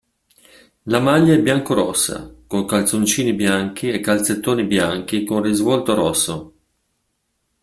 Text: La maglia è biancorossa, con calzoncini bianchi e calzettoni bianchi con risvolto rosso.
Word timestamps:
La 0.85 0.99
maglia 0.99 1.35
è 1.35 1.39
biancorossa, 1.39 2.33
con 2.47 2.65
calzoncini 2.65 3.33
bianchi 3.33 3.89
e 3.91 3.99
calzettoni 3.99 4.63
bianchi 4.63 5.23
con 5.23 5.43
risvolto 5.43 5.93
rosso. 5.93 6.53